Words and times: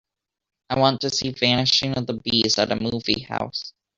I 0.71 0.79
want 0.79 1.01
to 1.01 1.11
see 1.11 1.29
Vanishing 1.29 1.93
of 1.95 2.07
the 2.07 2.13
Bees 2.15 2.57
at 2.57 2.71
a 2.71 2.75
movie 2.75 3.21
house. 3.21 3.71